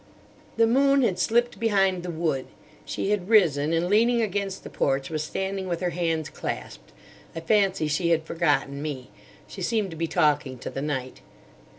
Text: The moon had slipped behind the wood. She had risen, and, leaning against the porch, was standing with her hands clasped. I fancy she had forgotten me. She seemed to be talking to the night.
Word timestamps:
The 0.57 0.65
moon 0.65 1.03
had 1.03 1.19
slipped 1.19 1.59
behind 1.59 2.01
the 2.01 2.09
wood. 2.09 2.47
She 2.85 3.11
had 3.11 3.29
risen, 3.29 3.71
and, 3.71 3.87
leaning 3.87 4.19
against 4.19 4.63
the 4.63 4.69
porch, 4.71 5.11
was 5.11 5.23
standing 5.23 5.67
with 5.67 5.79
her 5.79 5.91
hands 5.91 6.27
clasped. 6.31 6.91
I 7.35 7.39
fancy 7.39 7.87
she 7.87 8.09
had 8.09 8.23
forgotten 8.23 8.81
me. 8.81 9.11
She 9.47 9.61
seemed 9.61 9.91
to 9.91 9.95
be 9.95 10.07
talking 10.07 10.57
to 10.57 10.71
the 10.71 10.81
night. 10.81 11.21